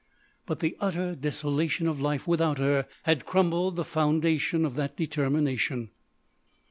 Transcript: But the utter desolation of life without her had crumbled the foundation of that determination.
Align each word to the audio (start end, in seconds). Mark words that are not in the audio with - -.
But 0.47 0.61
the 0.61 0.75
utter 0.79 1.13
desolation 1.13 1.87
of 1.87 2.01
life 2.01 2.27
without 2.27 2.57
her 2.57 2.87
had 3.03 3.27
crumbled 3.27 3.75
the 3.75 3.85
foundation 3.85 4.65
of 4.65 4.73
that 4.73 4.97
determination. 4.97 5.91